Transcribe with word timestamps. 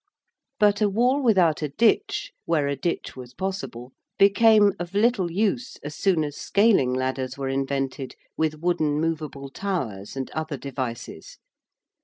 ]But 0.59 0.81
a 0.81 0.89
wall 0.89 1.21
without 1.21 1.61
a 1.61 1.69
ditch, 1.69 2.31
where 2.45 2.67
a 2.67 2.75
ditch 2.75 3.15
was 3.15 3.35
possible, 3.35 3.93
became 4.17 4.73
of 4.79 4.95
little 4.95 5.31
use 5.31 5.77
as 5.83 5.93
soon 5.93 6.23
as 6.23 6.35
scaling 6.41 6.91
ladders 6.91 7.37
were 7.37 7.49
invented 7.49 8.15
with 8.35 8.61
wooden 8.61 8.99
movable 8.99 9.51
towers 9.51 10.15
and 10.15 10.31
other 10.31 10.57
devices. 10.57 11.37